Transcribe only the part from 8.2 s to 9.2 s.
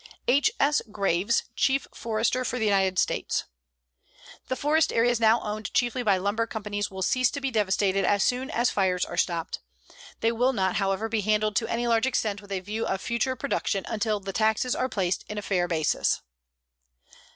soon as fires are